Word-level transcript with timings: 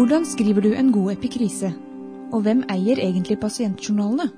Hvordan 0.00 0.24
skriver 0.24 0.60
du 0.64 0.70
en 0.72 0.92
god 0.92 1.12
epikrise? 1.12 1.68
Og 2.32 2.40
hvem 2.40 2.62
eier 2.72 2.96
egentlig 3.04 3.34
pasientjournalene? 3.36 4.30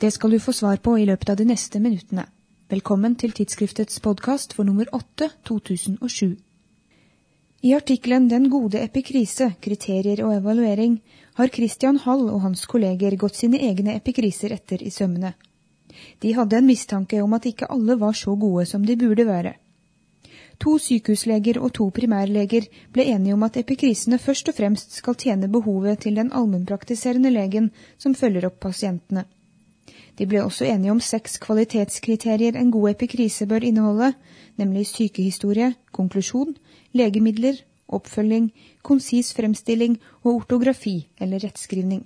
Det 0.00 0.12
skal 0.14 0.30
du 0.30 0.38
få 0.38 0.52
svar 0.54 0.76
på 0.78 0.92
i 1.02 1.06
løpet 1.08 1.32
av 1.32 1.40
de 1.40 1.46
neste 1.48 1.80
minuttene. 1.82 2.28
Velkommen 2.70 3.16
til 3.18 3.34
tidsskriftets 3.34 3.98
podkast 4.04 4.54
for 4.54 4.62
nummer 4.62 4.86
8 4.94 5.32
2007. 5.50 6.36
I 7.62 7.74
artikkelen 7.74 8.30
Den 8.30 8.46
gode 8.50 8.78
epikrise 8.84 9.50
kriterier 9.60 10.22
og 10.22 10.36
evaluering 10.36 11.00
har 11.34 11.50
Christian 11.50 11.98
Hall 12.06 12.28
og 12.30 12.44
hans 12.46 12.62
kolleger 12.66 13.18
gått 13.18 13.42
sine 13.42 13.58
egne 13.58 13.96
epikriser 13.98 14.54
etter 14.54 14.78
i 14.78 14.94
sømmene. 14.94 15.34
De 16.22 16.36
hadde 16.38 16.62
en 16.62 16.70
mistanke 16.70 17.18
om 17.22 17.34
at 17.34 17.50
ikke 17.50 17.66
alle 17.66 17.98
var 17.98 18.14
så 18.14 18.38
gode 18.38 18.70
som 18.70 18.86
de 18.86 18.96
burde 18.96 19.26
være. 19.26 19.56
To 20.60 20.78
sykehusleger 20.78 21.60
og 21.60 21.72
to 21.78 21.88
primærleger 21.90 22.68
ble 22.92 23.06
enige 23.14 23.34
om 23.34 23.42
at 23.46 23.56
epikrisene 23.56 24.18
først 24.18 24.48
og 24.48 24.54
fremst 24.54 24.92
skal 24.98 25.14
tjene 25.14 25.48
behovet 25.48 26.04
til 26.04 26.16
den 26.16 26.32
allmennpraktiserende 26.32 27.30
legen 27.30 27.70
som 27.98 28.14
følger 28.14 28.46
opp 28.46 28.60
pasientene. 28.60 29.24
De 30.18 30.26
ble 30.28 30.42
også 30.44 30.68
enige 30.68 30.92
om 30.92 31.00
seks 31.00 31.38
kvalitetskriterier 31.40 32.56
en 32.60 32.70
god 32.70 32.90
epikrise 32.90 33.46
bør 33.48 33.64
inneholde, 33.64 34.12
nemlig 34.60 34.86
sykehistorie, 34.86 35.72
konklusjon, 35.92 36.56
legemidler, 36.92 37.56
oppfølging, 37.88 38.50
konsis 38.82 39.32
fremstilling 39.36 39.98
og 40.22 40.34
ortografi 40.34 41.08
eller 41.20 41.40
rettskrivning. 41.44 42.04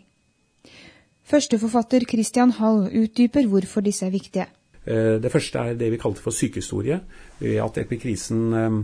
Førsteforfatter 1.26 2.06
Christian 2.06 2.52
Hall 2.54 2.86
utdyper 2.86 3.48
hvorfor 3.50 3.82
disse 3.82 4.06
er 4.06 4.14
viktige. 4.14 4.46
Eh, 4.86 5.16
det 5.22 5.32
første 5.32 5.58
er 5.58 5.78
det 5.78 5.90
vi 5.92 6.00
kalte 6.00 6.22
for 6.22 6.34
sykehistorie, 6.34 7.00
at 7.62 7.78
epikrisen 7.82 8.44
eh, 8.54 8.76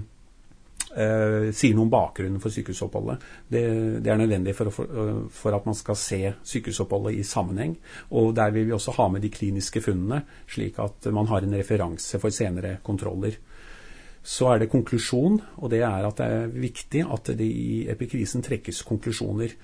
eh, 0.97 1.48
sier 1.55 1.77
noe 1.77 1.86
om 1.86 1.92
bakgrunnen 1.92 2.42
for 2.42 2.55
sykehusoppholdet. 2.55 3.27
Det, 3.53 3.62
er 4.06 4.20
nødvendig 4.20 4.55
for, 4.56 5.55
at 5.55 5.69
man 5.69 5.78
skal 5.78 5.98
se 5.98 6.20
sykehusoppholdet 6.42 7.20
i 7.20 7.27
sammenheng. 7.27 7.77
Og 8.11 8.34
der 8.36 8.50
vil 8.55 8.69
vi 8.69 8.77
også 8.77 8.97
ha 8.98 9.09
med 9.12 9.25
de 9.25 9.33
kliniske 9.33 9.84
funnene, 9.84 10.22
slik 10.50 10.81
at 10.83 11.09
man 11.14 11.31
har 11.31 11.47
en 11.47 11.56
referanse 11.59 12.20
for 12.22 12.34
senere 12.34 12.78
kontroller. 12.84 13.39
Så 14.22 14.53
er 14.53 14.62
det 14.62 14.70
konklusjon, 14.70 15.41
og 15.59 15.70
det 15.72 15.81
er 15.83 16.05
at 16.06 16.20
det 16.20 16.27
er 16.31 16.53
viktig 16.55 17.06
at 17.11 17.33
det 17.39 17.47
i 17.47 17.87
epikrisen 17.91 18.42
trekkes 18.42 18.84
konklusjoner. 18.87 19.56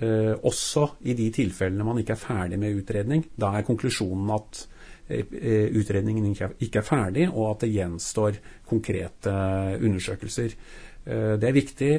Eh, 0.00 0.32
også 0.44 0.86
i 1.08 1.14
de 1.16 1.30
tilfellene 1.32 1.84
man 1.84 2.00
ikke 2.00 2.12
er 2.16 2.20
ferdig 2.20 2.58
med 2.60 2.80
utredning. 2.80 3.26
Da 3.36 3.52
er 3.56 3.64
konklusjonen 3.64 4.32
at 4.32 4.66
utredningen 5.08 6.32
ikke 6.34 6.80
er 6.80 6.86
ferdig, 6.86 7.28
og 7.30 7.52
at 7.52 7.64
det 7.64 7.74
gjenstår 7.76 8.40
konkrete 8.66 9.32
undersøkelser. 9.78 10.56
Eh, 11.06 11.34
det 11.38 11.48
er 11.48 11.54
viktig 11.54 11.92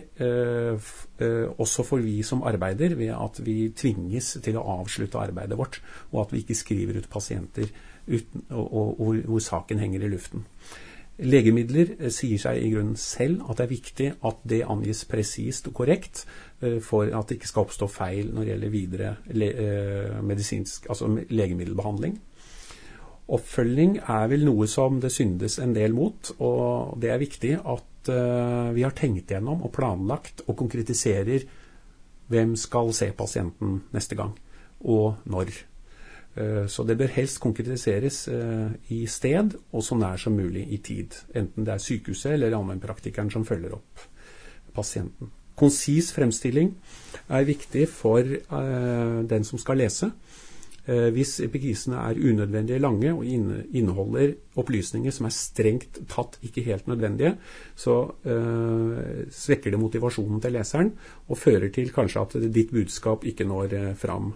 også 1.58 1.86
for 1.88 2.03
vi 2.03 2.22
som 2.27 2.44
arbeider, 2.44 2.95
ved 2.95 3.14
at 3.16 3.39
vi 3.45 3.69
tvinges 3.75 4.36
til 4.44 4.59
å 4.59 4.66
avslutte 4.81 5.22
arbeidet 5.22 5.58
vårt, 5.58 5.80
og 6.11 6.25
at 6.25 6.36
vi 6.36 6.44
ikke 6.44 6.59
skriver 6.59 6.99
ut 6.99 7.09
pasienter 7.09 7.72
uten, 8.08 8.44
og, 8.49 8.67
og, 8.67 8.99
og, 8.99 9.23
hvor 9.31 9.44
saken 9.44 9.80
henger 9.80 10.03
i 10.03 10.11
luften. 10.11 10.44
Legemidler 11.17 12.11
sier 12.14 12.38
seg 12.38 12.59
i 12.61 12.69
grunnen 12.69 12.99
selv 13.02 13.47
at 13.49 13.58
det 13.58 13.64
er 13.64 13.71
viktig 13.71 14.09
at 14.30 14.44
det 14.45 14.59
angis 14.69 14.99
presist 15.09 15.66
og 15.66 15.73
korrekt 15.80 16.27
for 16.86 17.09
at 17.09 17.31
det 17.31 17.39
ikke 17.39 17.49
skal 17.49 17.66
oppstå 17.66 17.88
feil 17.89 18.30
når 18.30 18.44
det 18.44 18.52
gjelder 18.52 18.75
videre 18.75 20.21
medisinsk, 20.21 20.86
altså 20.94 21.09
legemiddelbehandling. 21.09 22.19
Oppfølging 23.28 23.97
er 24.08 24.30
vel 24.31 24.45
noe 24.47 24.70
som 24.72 25.02
det 25.03 25.11
syndes 25.11 25.58
en 25.59 25.73
del 25.75 25.92
mot, 25.95 26.30
og 26.39 26.95
det 27.02 27.09
er 27.11 27.20
viktig 27.20 27.58
at 27.59 28.11
uh, 28.11 28.70
vi 28.72 28.86
har 28.86 28.95
tenkt 28.95 29.33
gjennom 29.33 29.66
og 29.67 29.73
planlagt 29.75 30.45
og 30.45 30.56
konkretiserer 30.61 31.44
hvem 32.32 32.55
skal 32.60 32.93
se 32.95 33.10
pasienten 33.15 33.82
neste 33.95 34.15
gang, 34.20 34.32
og 34.80 35.20
når. 35.27 35.52
Uh, 36.38 36.64
så 36.71 36.88
det 36.88 36.95
bør 37.02 37.11
helst 37.17 37.42
konkretiseres 37.43 38.21
uh, 38.32 38.71
i 38.95 39.04
sted 39.11 39.58
og 39.73 39.83
så 39.83 39.99
nær 39.99 40.23
som 40.23 40.39
mulig 40.39 40.64
i 40.71 40.80
tid. 40.80 41.20
Enten 41.36 41.67
det 41.67 41.76
er 41.76 41.83
sykehuset 41.83 42.38
eller 42.38 42.55
allmennpraktikeren 42.55 43.33
som 43.33 43.44
følger 43.48 43.76
opp 43.76 44.08
pasienten. 44.77 45.33
Konsis 45.58 46.14
fremstilling 46.14 46.76
er 47.33 47.48
viktig 47.48 47.88
for 47.89 48.21
den 48.21 49.48
som 49.48 49.58
skal 49.58 49.80
lese. 49.82 50.11
Eh, 50.87 51.09
hvis 51.11 51.33
epikrisene 51.43 51.99
er 51.99 52.15
unødvendig 52.15 52.77
lange 52.80 53.11
og 53.11 53.25
inneholder 53.27 54.31
opplysninger 54.55 55.11
som 55.11 55.27
er 55.27 55.36
strengt 55.36 55.99
tatt 56.08 56.37
ikke 56.48 56.64
helt 56.64 56.87
nødvendige, 56.87 57.33
så 57.75 57.98
uh, 58.08 59.26
svekker 59.27 59.73
det 59.73 59.81
motivasjonen 59.81 60.39
til 60.42 60.55
leseren 60.55 60.93
og 61.27 61.42
fører 61.42 61.67
til 61.76 61.92
kanskje 61.92 62.23
at 62.23 62.36
ditt 62.55 62.71
budskap 62.71 63.27
ikke 63.27 63.45
når 63.49 63.76
uh, 63.76 63.89
fram. 63.99 64.31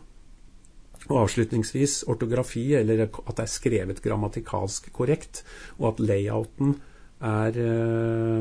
Og 1.07 1.21
Avslutningsvis 1.23 2.03
ortografi, 2.11 2.73
eller 2.75 3.07
at 3.07 3.37
det 3.37 3.45
er 3.45 3.49
skrevet 3.49 4.03
grammatikalsk 4.03 4.91
korrekt, 4.93 5.45
og 5.79 5.93
at 5.93 6.03
layouten 6.03 6.75
er 7.21 7.57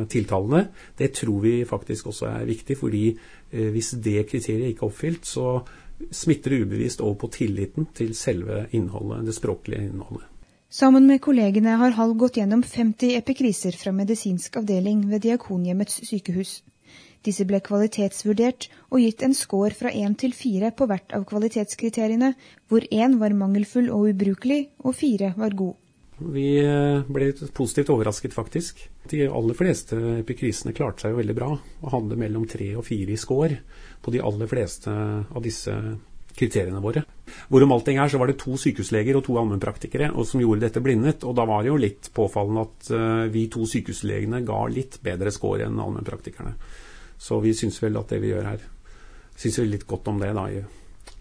tiltalende, 0.08 0.62
det 0.96 1.10
tror 1.18 1.42
vi 1.44 1.66
faktisk 1.68 2.06
også 2.08 2.26
er 2.30 2.46
viktig. 2.48 2.76
fordi 2.80 3.18
hvis 3.50 3.90
det 4.04 4.26
kriteriet 4.26 4.72
ikke 4.72 4.86
er 4.86 4.88
oppfylt, 4.88 5.26
så 5.26 5.60
smitter 6.10 6.52
ubevisst 6.62 7.00
over 7.00 7.18
på 7.20 7.30
tilliten 7.34 7.86
til 7.94 8.14
selve 8.18 8.66
innholdet, 8.76 9.26
det 9.26 9.36
språklige 9.36 9.88
innholdet. 9.90 10.26
Sammen 10.70 11.06
med 11.10 11.18
kollegene 11.22 11.74
har 11.80 11.96
Hall 11.96 12.12
gått 12.14 12.36
gjennom 12.38 12.62
50 12.62 13.16
epikriser 13.18 13.74
fra 13.74 13.90
medisinsk 13.92 14.60
avdeling 14.60 15.02
ved 15.10 15.24
Diakonhjemmets 15.26 15.98
sykehus. 16.06 16.60
Disse 17.26 17.44
ble 17.44 17.58
kvalitetsvurdert 17.60 18.68
og 18.88 19.02
gitt 19.02 19.24
en 19.26 19.34
score 19.36 19.74
fra 19.76 19.90
én 19.90 20.14
til 20.22 20.32
fire 20.32 20.70
på 20.72 20.86
hvert 20.88 21.12
av 21.16 21.26
kvalitetskriteriene, 21.28 22.32
hvor 22.70 22.86
én 22.86 23.18
var 23.20 23.34
mangelfull 23.36 23.90
og 23.90 24.12
ubrukelig, 24.14 24.60
og 24.78 24.96
fire 24.96 25.34
var 25.36 25.58
god. 25.58 25.74
Vi 26.20 26.58
eh, 26.60 27.00
ble 27.08 27.30
positivt 27.56 27.90
overrasket, 27.94 28.34
faktisk. 28.36 28.82
De 29.08 29.24
aller 29.26 29.56
fleste 29.56 29.96
epikrisene 30.18 30.74
klarte 30.76 31.06
seg 31.06 31.14
jo 31.14 31.20
veldig 31.22 31.36
bra, 31.36 31.50
og 31.56 31.94
hadde 31.94 32.18
mellom 32.20 32.44
tre 32.50 32.74
og 32.76 32.84
fire 32.86 33.14
i 33.14 33.20
score 33.20 33.56
på 34.04 34.12
de 34.12 34.20
aller 34.24 34.50
fleste 34.50 34.92
av 34.92 35.40
disse 35.44 35.74
kriteriene 36.36 36.80
våre. 36.82 37.02
Hvorom 37.50 37.72
allting 37.74 37.98
er, 38.00 38.10
så 38.10 38.20
var 38.20 38.30
det 38.30 38.38
to 38.40 38.56
sykehusleger 38.60 39.18
og 39.18 39.24
to 39.26 39.36
allmennpraktikere 39.40 40.10
som 40.26 40.42
gjorde 40.42 40.64
dette 40.66 40.82
blindet. 40.84 41.24
Og 41.28 41.34
da 41.36 41.46
var 41.48 41.64
det 41.64 41.72
jo 41.72 41.80
litt 41.80 42.10
påfallende 42.16 42.66
at 42.66 42.90
uh, 42.94 43.24
vi 43.32 43.46
to 43.52 43.66
sykehuslegene 43.68 44.42
ga 44.46 44.60
litt 44.70 45.00
bedre 45.04 45.32
score 45.34 45.66
enn 45.66 45.80
allmennpraktikerne. 45.80 46.54
Så 47.20 47.40
vi 47.44 47.54
syns 47.56 47.80
vel 47.82 47.98
at 48.00 48.12
det 48.12 48.20
vi 48.22 48.30
gjør 48.32 48.46
her 48.54 48.62
Syns 49.40 49.58
vi 49.58 49.66
litt 49.70 49.86
godt 49.88 50.08
om 50.10 50.18
det, 50.20 50.30
da. 50.36 50.46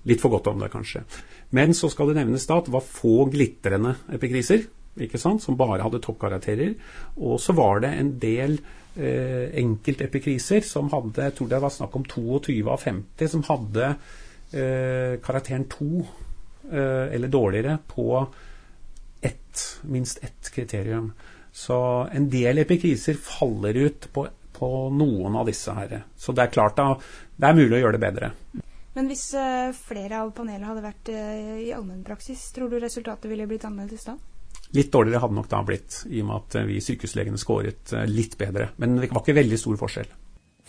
Litt 0.07 0.19
for 0.19 0.31
godt 0.33 0.47
om 0.51 0.59
det, 0.59 0.67
kanskje. 0.73 1.05
Men 1.55 1.71
så 1.77 1.87
skal 1.91 2.09
det 2.09 2.17
nevnes 2.17 2.43
da 2.49 2.57
at 2.59 2.67
det 2.67 2.73
var 2.73 2.83
få 2.83 3.29
glitrende 3.31 3.93
epikriser, 4.11 4.65
ikke 4.97 5.21
sant, 5.21 5.43
som 5.43 5.57
bare 5.59 5.83
hadde 5.83 6.01
toppkarakterer. 6.03 6.75
Og 7.21 7.39
så 7.41 7.55
var 7.57 7.83
det 7.83 7.91
en 7.95 8.13
del 8.21 8.57
eh, 8.95 9.49
enkeltepikriser 9.61 10.65
som 10.65 10.89
hadde 10.93 11.29
Jeg 11.29 11.37
tror 11.37 11.51
det 11.51 11.61
var 11.63 11.73
snakk 11.73 11.95
om 11.99 12.05
22 12.07 12.59
av 12.67 12.81
50 12.83 13.33
som 13.35 13.45
hadde 13.47 13.89
eh, 13.89 15.19
karakteren 15.23 15.67
2 15.71 15.89
eh, 16.71 17.05
eller 17.15 17.27
dårligere 17.27 17.77
på 17.87 18.27
ett, 19.21 19.65
minst 19.83 20.23
ett 20.23 20.51
kriterium. 20.53 21.11
Så 21.51 22.07
en 22.13 22.29
del 22.29 22.57
epikriser 22.57 23.13
faller 23.13 23.73
ut 23.73 24.13
på, 24.13 24.27
på 24.53 24.71
noen 24.89 25.35
av 25.35 25.49
disse 25.49 25.73
her. 25.75 26.03
Så 26.15 26.35
det 26.35 26.45
er 26.45 26.53
klart 26.55 26.77
da, 26.77 26.93
det 27.35 27.49
er 27.49 27.57
mulig 27.57 27.79
å 27.79 27.81
gjøre 27.83 27.97
det 27.97 28.05
bedre. 28.05 28.31
Men 28.95 29.09
hvis 29.09 29.29
uh, 29.37 29.69
flere 29.75 30.21
av 30.23 30.31
panelet 30.35 30.67
hadde 30.67 30.83
vært 30.83 31.11
uh, 31.13 31.57
i 31.61 31.69
allmennpraksis, 31.75 32.49
tror 32.55 32.71
du 32.71 32.79
resultatet 32.81 33.29
ville 33.31 33.47
blitt 33.49 33.65
annerledes 33.67 34.07
da? 34.07 34.15
Litt 34.77 34.91
dårligere 34.93 35.23
hadde 35.23 35.37
nok 35.39 35.49
da 35.49 35.63
blitt, 35.65 36.03
i 36.13 36.21
og 36.21 36.27
med 36.29 36.41
at 36.43 36.57
vi 36.69 36.81
sykehuslegene 36.83 37.39
skåret 37.41 37.93
eh, 37.97 38.09
litt 38.09 38.37
bedre. 38.37 38.69
Men 38.77 38.99
det 38.99 39.09
var 39.09 39.23
ikke 39.23 39.39
veldig 39.39 39.57
stor 39.57 39.79
forskjell. 39.81 40.11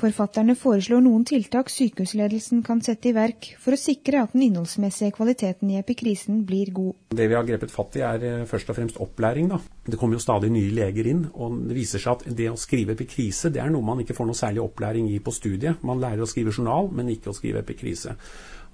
Forfatterne 0.00 0.55
foreslår 0.56 1.02
noen 1.05 1.26
tiltak 1.29 1.69
sykehusledelsen 1.69 2.62
kan 2.64 2.79
sette 2.81 3.11
i 3.11 3.12
verk 3.12 3.50
for 3.61 3.76
å 3.76 3.81
sikre 3.81 4.23
at 4.23 4.32
den 4.32 4.47
innholdsmessige 4.47 5.12
kvaliteten 5.19 5.75
i 5.75 5.76
epikrisen 5.76 6.38
blir 6.49 6.70
god. 6.73 6.94
Det 7.12 7.26
vi 7.29 7.37
har 7.37 7.44
grepet 7.44 7.75
fatt 7.75 7.99
i 8.00 8.05
er 8.06 8.25
eh, 8.25 8.47
først 8.49 8.73
og 8.73 8.79
fremst 8.79 9.00
opplæring. 9.05 9.50
Da. 9.52 9.58
Det 9.85 9.99
kommer 10.00 10.17
jo 10.17 10.23
stadig 10.25 10.49
nye 10.55 10.73
leger 10.73 11.11
inn, 11.12 11.26
og 11.35 11.58
det 11.69 11.76
viser 11.76 12.00
seg 12.00 12.17
at 12.17 12.38
det 12.38 12.49
å 12.49 12.56
skrive 12.61 12.97
epikrise 12.97 13.52
det 13.52 13.61
er 13.61 13.69
noe 13.75 13.85
man 13.85 14.00
ikke 14.00 14.17
får 14.17 14.31
noe 14.31 14.41
særlig 14.41 14.64
opplæring 14.64 15.11
i 15.12 15.20
på 15.20 15.37
studiet. 15.37 15.85
Man 15.85 16.00
lærer 16.00 16.25
å 16.25 16.31
skrive 16.31 16.56
journal, 16.56 16.88
men 16.97 17.12
ikke 17.12 17.35
å 17.35 17.37
skrive 17.37 17.61
epikrise. 17.61 18.17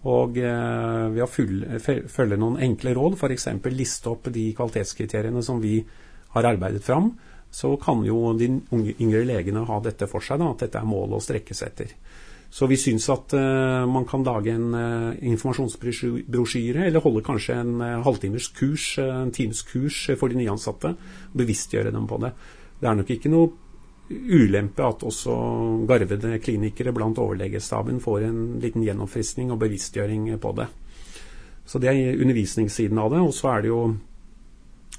Og 0.06 0.38
eh, 0.38 1.06
ved 1.10 1.26
å 1.26 1.30
følge 1.32 2.38
noen 2.38 2.60
enkle 2.62 2.94
råd, 2.94 3.18
f.eks. 3.18 3.50
liste 3.74 4.14
opp 4.14 4.30
de 4.30 4.52
kvalitetskriteriene 4.54 5.42
som 5.42 5.58
vi 5.58 5.80
har 6.36 6.54
arbeidet 6.54 6.86
fram, 6.86 7.16
så 7.56 7.72
kan 7.80 8.02
jo 8.04 8.34
de 8.36 8.50
yngre 9.00 9.24
legene 9.24 9.64
ha 9.64 9.80
dette 9.80 10.08
for 10.10 10.24
seg, 10.24 10.42
da, 10.42 10.50
at 10.52 10.66
dette 10.66 10.80
er 10.80 10.88
målet 10.88 11.16
å 11.16 11.24
strekke 11.24 11.56
seg 11.56 11.72
etter. 11.72 11.94
Så 12.52 12.68
vi 12.68 12.76
syns 12.78 13.08
at 13.10 13.32
uh, 13.34 13.84
man 13.88 14.04
kan 14.08 14.24
lage 14.24 14.52
en 14.52 14.74
uh, 14.76 15.16
informasjonsbrosjyre, 15.32 16.86
eller 16.86 17.04
holde 17.04 17.24
kanskje 17.24 17.56
en 17.56 17.72
uh, 17.80 18.02
halvtimers 18.04 18.50
kurs, 18.56 18.90
en 19.02 19.32
times 19.34 19.64
kurs 19.66 20.02
for 20.20 20.32
de 20.32 20.38
nyansatte. 20.38 20.92
Bevisstgjøre 21.36 21.94
dem 21.96 22.06
på 22.08 22.20
det. 22.22 22.34
Det 22.80 22.90
er 22.90 22.98
nok 23.00 23.12
ikke 23.16 23.32
noe 23.32 23.50
ulempe 24.06 24.84
at 24.86 25.02
også 25.08 25.34
garvede 25.88 26.36
klinikere 26.38 26.92
blant 26.94 27.18
overlegestaben 27.18 27.98
får 28.04 28.28
en 28.28 28.42
liten 28.62 28.84
gjennomfriskning 28.86 29.50
og 29.50 29.58
bevisstgjøring 29.64 30.28
på 30.38 30.52
det. 30.60 30.68
Så 31.66 31.80
det 31.82 31.90
er 31.90 32.20
undervisningssiden 32.20 33.00
av 33.02 33.10
det. 33.16 33.24
Og 33.24 33.34
så 33.34 33.56
er 33.56 33.64
det 33.64 33.72
jo 33.72 33.80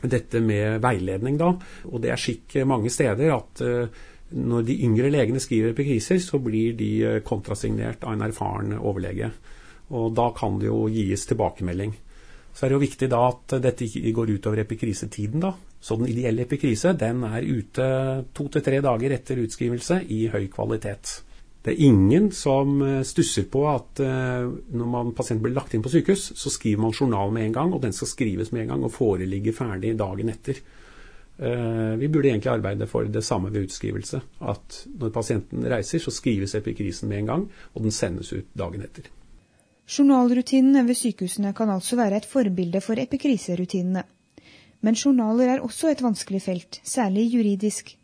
dette 0.01 0.41
med 0.43 0.81
veiledning, 0.83 1.37
da. 1.39 1.53
Og 1.89 2.01
det 2.03 2.11
er 2.13 2.21
skikk 2.21 2.59
mange 2.69 2.91
steder 2.93 3.33
at 3.33 3.63
uh, 3.65 4.01
når 4.37 4.65
de 4.67 4.79
yngre 4.85 5.11
legene 5.13 5.41
skriver 5.41 5.73
epikriser, 5.73 6.19
så 6.21 6.39
blir 6.43 6.75
de 6.77 6.91
uh, 7.05 7.19
kontrasignert 7.25 8.03
av 8.05 8.17
en 8.17 8.25
erfaren 8.27 8.75
overlege. 8.77 9.31
Og 9.97 10.11
da 10.15 10.29
kan 10.35 10.59
det 10.59 10.67
jo 10.69 10.85
gis 10.91 11.25
tilbakemelding. 11.29 11.95
Så 12.53 12.65
er 12.65 12.71
det 12.71 12.77
jo 12.77 12.83
viktig 12.83 13.09
da 13.11 13.21
at 13.29 13.57
dette 13.61 13.85
ikke 13.85 14.13
går 14.17 14.33
utover 14.37 14.63
epikrisetiden, 14.63 15.43
da. 15.43 15.53
Så 15.79 15.95
den 15.95 16.09
ideelle 16.09 16.43
epikrise 16.47 16.95
den 16.97 17.21
er 17.27 17.45
ute 17.45 17.87
to 18.33 18.47
til 18.49 18.63
tre 18.65 18.81
dager 18.81 19.13
etter 19.13 19.43
utskrivelse 19.43 20.01
i 20.13 20.23
høy 20.33 20.47
kvalitet. 20.49 21.19
Det 21.65 21.73
er 21.73 21.83
ingen 21.83 22.29
som 22.31 22.81
eh, 22.85 23.01
stusser 23.03 23.47
på 23.51 23.65
at 23.67 23.99
uh, 23.99 24.47
når 24.47 24.89
man, 24.91 25.13
pasienten 25.17 25.43
blir 25.43 25.55
lagt 25.57 25.73
inn 25.75 25.83
på 25.83 25.91
sykehus, 25.91 26.29
så 26.39 26.51
skriver 26.53 26.85
man 26.85 26.95
journal 26.95 27.33
med 27.35 27.47
en 27.47 27.55
gang, 27.57 27.73
og 27.75 27.81
den 27.83 27.95
skal 27.95 28.11
skrives 28.13 28.53
med 28.53 28.63
en 28.63 28.75
gang 28.75 28.85
og 28.87 28.93
foreligge 28.95 29.55
ferdig 29.57 29.95
dagen 29.99 30.31
etter. 30.31 30.61
Uh, 31.37 31.97
vi 31.99 32.07
burde 32.07 32.31
egentlig 32.31 32.53
arbeide 32.53 32.87
for 32.89 33.09
det 33.11 33.25
samme 33.25 33.51
ved 33.53 33.67
utskrivelse. 33.67 34.21
At 34.53 34.79
når 34.95 35.13
pasienten 35.17 35.67
reiser, 35.67 36.01
så 36.01 36.13
skrives 36.13 36.55
epikrisen 36.55 37.11
med 37.11 37.23
en 37.23 37.31
gang, 37.33 37.45
og 37.75 37.83
den 37.83 37.95
sendes 37.95 38.31
ut 38.31 38.47
dagen 38.57 38.87
etter. 38.87 39.11
Journalrutinene 39.87 40.83
ved 40.87 40.97
sykehusene 40.99 41.53
kan 41.55 41.69
altså 41.71 41.99
være 41.99 42.21
et 42.21 42.25
forbilde 42.27 42.81
for 42.83 42.99
epikriserutinene. 42.99 44.03
Men 44.83 44.97
journaler 44.99 45.53
er 45.53 45.63
også 45.63 45.91
et 45.91 46.03
vanskelig 46.03 46.41
felt, 46.43 46.81
særlig 46.83 47.27
juridisk. 47.33 47.97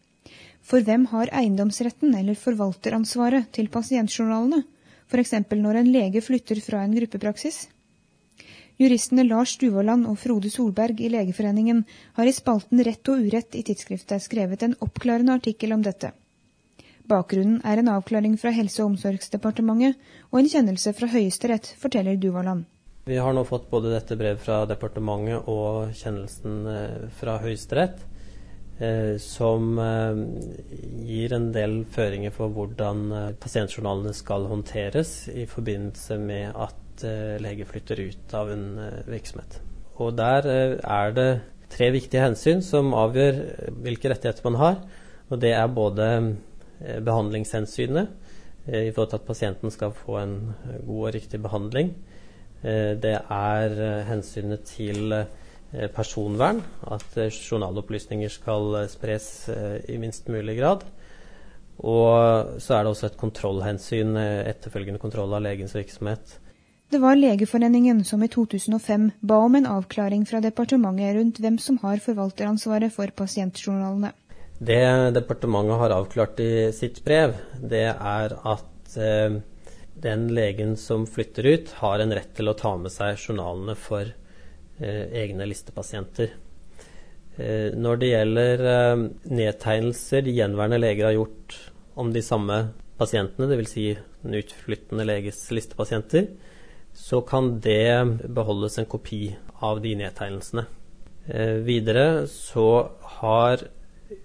For 0.63 0.85
hvem 0.85 1.09
har 1.11 1.31
eiendomsretten 1.35 2.15
eller 2.15 2.39
forvalteransvaret 2.39 3.51
til 3.55 3.67
pasientjournalene, 3.71 4.63
f.eks. 5.11 5.35
når 5.51 5.79
en 5.81 5.91
lege 5.91 6.23
flytter 6.23 6.61
fra 6.63 6.85
en 6.85 6.95
gruppepraksis? 6.95 7.67
Juristene 8.81 9.27
Lars 9.27 9.53
Duvoland 9.61 10.07
og 10.09 10.17
Frode 10.17 10.49
Solberg 10.49 11.03
i 11.03 11.11
Legeforeningen 11.13 11.83
har 12.17 12.29
i 12.29 12.33
spalten 12.33 12.81
Rett 12.87 13.11
og 13.11 13.21
urett 13.27 13.55
i 13.59 13.61
tidsskriftet 13.67 14.23
skrevet 14.23 14.63
en 14.65 14.75
oppklarende 14.81 15.35
artikkel 15.37 15.75
om 15.75 15.83
dette. 15.85 16.09
Bakgrunnen 17.05 17.59
er 17.67 17.81
en 17.81 17.91
avklaring 17.91 18.37
fra 18.39 18.53
Helse- 18.55 18.81
og 18.81 18.93
omsorgsdepartementet 18.93 19.99
og 20.31 20.39
en 20.39 20.49
kjennelse 20.49 20.95
fra 20.97 21.11
Høyesterett, 21.11 21.73
forteller 21.77 22.17
Duvaland. 22.17 22.63
Vi 23.05 23.19
har 23.19 23.35
nå 23.35 23.43
fått 23.43 23.69
både 23.69 23.91
dette 23.91 24.15
brevet 24.15 24.41
fra 24.41 24.61
departementet 24.65 25.49
og 25.51 25.91
kjennelsen 25.99 26.59
eh, 26.71 27.07
fra 27.19 27.35
Høyesterett, 27.43 27.99
som 29.21 29.77
eh, 29.79 30.21
gir 31.05 31.35
en 31.35 31.51
del 31.55 31.75
føringer 31.93 32.33
for 32.35 32.53
hvordan 32.55 33.35
pasientjournalene 33.39 34.15
skal 34.17 34.47
håndteres 34.49 35.27
i 35.29 35.45
forbindelse 35.49 36.17
med 36.19 36.57
at 36.57 37.05
lege 37.41 37.65
flytter 37.65 37.99
ut 38.05 38.33
av 38.37 38.51
en 38.53 38.65
virksomhet. 39.09 39.59
Og 40.01 40.15
der 40.17 40.45
er 40.77 41.13
det 41.15 41.29
tre 41.73 41.89
viktige 41.93 42.21
hensyn 42.21 42.61
som 42.65 42.93
avgjør 42.97 43.39
hvilke 43.85 44.11
rettigheter 44.11 44.45
man 44.45 44.59
har. 44.61 44.81
Og 45.29 45.41
det 45.41 45.55
er 45.57 45.73
både 45.73 46.09
Eh, 46.83 46.99
behandlingshensynet 46.99 48.07
eh, 48.65 48.87
i 48.87 48.91
forhold 48.91 49.09
til 49.13 49.21
at 49.21 49.27
pasienten 49.27 49.71
skal 49.71 49.93
få 49.95 50.17
en 50.19 50.35
eh, 50.65 50.81
god 50.85 51.07
og 51.07 51.13
riktig 51.15 51.41
behandling. 51.41 51.95
Det 52.63 53.17
er 53.19 53.73
hensynet 54.07 54.61
til 54.63 55.11
personvern, 55.95 56.61
at 56.85 57.17
journalopplysninger 57.17 58.29
skal 58.29 58.83
spres 58.91 59.49
i 59.89 59.97
minst 59.97 60.27
mulig 60.29 60.59
grad. 60.59 60.83
Og 61.81 62.61
så 62.61 62.75
er 62.77 62.85
det 62.85 62.91
også 62.93 63.09
et 63.09 63.17
kontrollhensyn, 63.17 64.13
etterfølgende 64.19 65.01
kontroll 65.01 65.33
av 65.33 65.41
legens 65.41 65.73
virksomhet. 65.73 66.37
Det 66.93 66.99
var 67.01 67.15
Legeforeningen 67.17 68.03
som 68.05 68.21
i 68.21 68.27
2005 68.29 69.07
ba 69.25 69.39
om 69.41 69.55
en 69.57 69.65
avklaring 69.65 70.27
fra 70.29 70.37
departementet 70.43 71.15
rundt 71.15 71.39
hvem 71.41 71.55
som 71.57 71.79
har 71.81 71.97
forvalteransvaret 72.03 72.93
for 72.93 73.09
pasientjournalene. 73.17 74.11
Det 74.61 74.83
departementet 75.15 75.79
har 75.81 75.95
avklart 75.95 76.43
i 76.43 76.51
sitt 76.77 77.01
brev, 77.03 77.33
det 77.57 77.87
er 77.95 78.35
at 78.37 78.97
eh, 79.01 79.39
den 80.05 80.27
legen 80.37 80.77
som 80.77 81.07
flytter 81.09 81.49
ut, 81.49 81.73
har 81.81 82.03
en 82.03 82.13
rett 82.13 82.29
til 82.37 82.51
å 82.51 82.57
ta 82.61 82.75
med 82.77 82.93
seg 82.93 83.17
journalene 83.17 83.73
for 83.73 84.05
eh, 84.05 84.22
egne 84.81 85.45
listepasienter. 85.47 86.33
Eh, 87.37 87.73
når 87.73 87.97
det 87.97 88.09
gjelder 88.11 88.63
eh, 88.69 89.03
nedtegnelser 89.33 90.21
de 90.21 90.35
gjenværende 90.37 90.77
leger 90.77 91.07
har 91.07 91.15
gjort 91.17 91.55
om 91.97 92.11
de 92.13 92.21
samme 92.21 92.59
pasientene, 92.99 93.47
dvs. 93.49 93.71
Si 93.71 93.85
den 94.21 94.37
utflyttende 94.37 95.05
leges 95.07 95.39
listepasienter, 95.51 96.27
så 96.93 97.23
kan 97.25 97.57
det 97.63 98.29
beholdes 98.29 98.77
en 98.77 98.89
kopi 98.89 99.31
av 99.65 99.81
de 99.81 99.95
nedtegnelsene. 99.97 100.67
Eh, 101.25 101.57
videre 101.65 102.27
så 102.29 102.67
har 103.17 103.65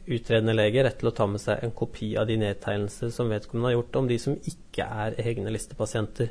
utredende 0.04 0.52
lege 0.52 0.82
rett 0.84 0.98
til 1.00 1.08
å 1.08 1.16
ta 1.16 1.24
med 1.30 1.40
seg 1.40 1.62
en 1.64 1.72
kopi 1.72 2.10
av 2.20 2.28
de 2.28 2.36
nedtegnelser 2.42 3.12
som 3.14 3.32
vedkommende 3.32 3.70
har 3.70 3.78
gjort 3.78 3.96
om 4.02 4.10
de 4.10 4.18
som 4.20 4.36
ikke 4.36 4.84
er 4.84 5.16
egne 5.22 5.54
listepasienter. 5.54 6.28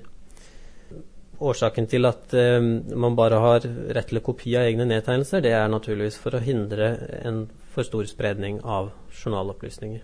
Årsaken 1.37 1.85
til 1.89 2.07
at 2.09 2.33
eh, 2.33 2.57
man 2.97 3.15
bare 3.17 3.39
har 3.43 3.65
rett 3.93 4.09
til 4.09 4.23
kopi 4.25 4.55
av 4.57 4.65
egne 4.69 4.87
nedtegnelser, 4.89 5.43
det 5.45 5.53
er 5.53 5.67
naturligvis 5.69 6.17
for 6.21 6.37
å 6.37 6.41
hindre 6.41 6.95
en 7.23 7.45
for 7.73 7.85
stor 7.85 8.07
spredning 8.09 8.57
av 8.65 8.89
journalopplysninger. 9.13 10.01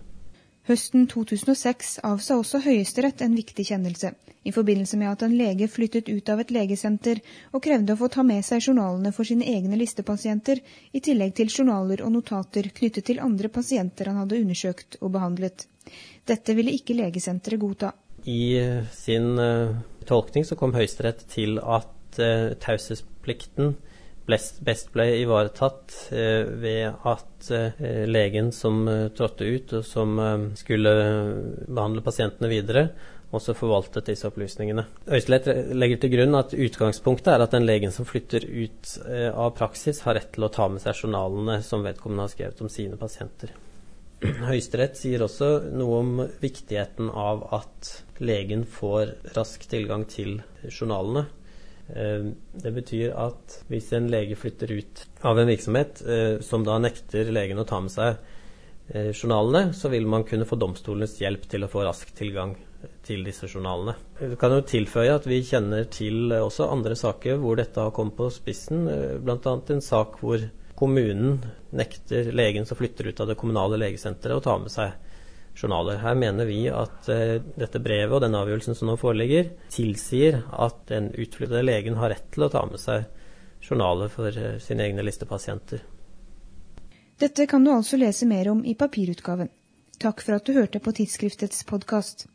Høsten 0.64 1.08
2006 1.10 1.98
avsa 2.08 2.38
også 2.40 2.62
Høyesterett 2.64 3.20
en 3.26 3.34
viktig 3.36 3.66
kjennelse, 3.68 4.14
i 4.48 4.52
forbindelse 4.54 4.96
med 4.96 5.10
at 5.10 5.24
en 5.26 5.34
lege 5.36 5.66
flyttet 5.68 6.08
ut 6.08 6.30
av 6.32 6.40
et 6.40 6.54
legesenter 6.54 7.20
og 7.50 7.64
krevde 7.66 7.92
å 7.92 8.00
få 8.00 8.08
ta 8.14 8.24
med 8.24 8.46
seg 8.46 8.62
journalene 8.70 9.12
for 9.12 9.28
sine 9.28 9.44
egne 9.50 9.76
listepasienter, 9.76 10.62
i 10.92 11.02
tillegg 11.04 11.34
til 11.36 11.52
journaler 11.52 12.00
og 12.06 12.14
notater 12.14 12.70
knyttet 12.78 13.10
til 13.10 13.20
andre 13.20 13.50
pasienter 13.52 14.08
han 14.08 14.22
hadde 14.22 14.40
undersøkt 14.40 14.96
og 15.02 15.12
behandlet. 15.18 15.66
Dette 16.24 16.56
ville 16.56 16.72
ikke 16.72 16.96
legesenteret 16.96 17.60
godta. 17.60 17.92
I 18.30 18.44
sin 18.92 19.38
uh, 19.38 19.76
tolkning 20.08 20.46
så 20.48 20.56
kom 20.56 20.72
Høyesterett 20.76 21.26
til 21.32 21.58
at 21.60 22.20
uh, 22.20 22.54
taushetsplikten 22.62 23.74
best 24.26 24.92
ble 24.94 25.06
ivaretatt 25.20 25.96
eh, 26.14 26.44
ved 26.60 26.94
at 27.04 27.50
eh, 27.52 28.04
legen 28.08 28.52
som 28.56 28.86
eh, 28.88 29.08
trådte 29.16 29.44
ut, 29.44 29.74
og 29.80 29.84
som 29.84 30.16
skulle 30.56 30.94
behandle 31.68 32.04
pasientene 32.04 32.50
videre, 32.52 32.86
også 33.34 33.56
forvaltet 33.58 34.08
disse 34.08 34.28
opplysningene. 34.28 34.86
Høyesterett 35.10 35.74
legger 35.74 36.00
til 36.00 36.14
grunn 36.14 36.38
at 36.38 36.54
utgangspunktet 36.54 37.32
er 37.34 37.44
at 37.44 37.56
den 37.56 37.66
legen 37.66 37.92
som 37.92 38.06
flytter 38.06 38.46
ut 38.46 38.94
av 39.34 39.56
praksis, 39.58 40.04
har 40.06 40.16
rett 40.20 40.30
til 40.36 40.46
å 40.46 40.52
ta 40.54 40.70
med 40.70 40.84
seg 40.84 41.02
journalene 41.02 41.58
som 41.66 41.82
vedkommende 41.84 42.28
har 42.28 42.34
skrevet 42.36 42.62
om 42.62 42.70
sine 42.70 43.00
pasienter. 43.00 43.50
Høyesterett 44.22 44.96
sier 44.96 45.22
også 45.24 45.48
noe 45.76 46.00
om 46.00 46.12
viktigheten 46.40 47.10
av 47.10 47.42
at 47.56 47.90
legen 48.24 48.64
får 48.68 49.16
rask 49.36 49.66
tilgang 49.68 50.06
til 50.08 50.38
journalene. 50.70 51.26
Eh, 51.88 52.30
det 52.64 52.72
betyr 52.72 53.12
at 53.20 53.58
hvis 53.68 53.90
en 53.96 54.08
lege 54.12 54.38
flytter 54.40 54.72
ut 54.72 55.04
av 55.26 55.40
en 55.40 55.50
virksomhet 55.50 56.00
eh, 56.08 56.38
som 56.44 56.64
da 56.64 56.78
nekter 56.80 57.32
legen 57.34 57.60
å 57.60 57.66
ta 57.68 57.82
med 57.84 57.92
seg 57.92 58.14
eh, 58.94 59.10
journalene, 59.12 59.74
så 59.76 59.92
vil 59.92 60.08
man 60.08 60.24
kunne 60.28 60.48
få 60.48 60.56
domstolenes 60.60 61.18
hjelp 61.20 61.44
til 61.50 61.66
å 61.66 61.70
få 61.72 61.84
rask 61.84 62.14
tilgang 62.16 62.56
til 63.04 63.24
disse 63.24 63.48
journalene. 63.48 63.96
Vi 64.20 64.36
kan 64.40 64.52
jo 64.52 64.64
tilføye 64.68 65.12
at 65.18 65.28
vi 65.28 65.42
kjenner 65.44 65.86
til 65.92 66.32
også 66.36 66.70
andre 66.72 66.96
saker 66.96 67.40
hvor 67.40 67.60
dette 67.60 67.80
har 67.80 67.92
kommet 67.96 68.16
på 68.16 68.30
spissen, 68.32 68.86
bl.a. 69.24 69.54
en 69.72 69.84
sak 69.84 70.18
hvor 70.20 70.44
kommunen 70.74 71.38
nekter 71.70 72.32
legen 72.32 72.66
som 72.66 72.76
flytter 72.76 73.06
ut 73.10 73.20
av 73.20 73.30
det 73.30 73.38
kommunale 73.38 73.78
legesenteret 73.80 74.36
å 74.38 74.44
ta 74.44 74.58
med 74.58 74.72
seg 74.72 74.94
journaler. 75.54 76.00
Her 76.02 76.14
mener 76.18 76.48
vi 76.48 76.66
at 76.70 77.08
uh, 77.08 77.38
dette 77.58 77.82
brevet 77.82 78.14
og 78.14 78.22
den 78.24 78.36
avgjørelsen 78.38 78.78
som 78.78 78.90
nå 78.90 78.98
foreligger, 79.00 79.52
tilsier 79.72 80.42
at 80.50 80.86
den 80.90 81.12
utflyttede 81.14 81.64
legen 81.66 81.98
har 82.00 82.14
rett 82.14 82.30
til 82.34 82.46
å 82.46 82.52
ta 82.52 82.64
med 82.66 82.82
seg 82.82 83.06
journaler 83.64 84.10
for 84.12 84.34
uh, 84.34 84.56
sine 84.62 84.88
egne 84.88 85.06
listepasienter. 85.06 85.84
Dette 87.22 87.46
kan 87.46 87.62
du 87.64 87.70
altså 87.70 87.98
lese 88.00 88.26
mer 88.26 88.50
om 88.50 88.64
i 88.66 88.74
papirutgaven. 88.74 89.52
Takk 90.02 90.24
for 90.26 90.36
at 90.36 90.46
du 90.46 90.56
hørte 90.56 90.80
på 90.82 90.92
tidsskriftets 90.98 91.62
podkast. 91.68 92.26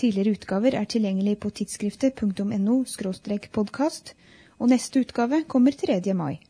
Tidligere 0.00 0.32
utgaver 0.34 0.74
er 0.74 0.88
tilgjengelig 0.90 1.36
på 1.44 1.52
tidsskriftet.no 1.54 2.78
podkast, 3.52 4.14
og 4.58 4.70
neste 4.72 5.04
utgave 5.04 5.44
kommer 5.44 5.76
3. 5.76 6.00
mai. 6.14 6.40